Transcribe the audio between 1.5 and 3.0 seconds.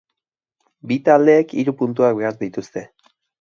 hiru puntuak behar dituzte.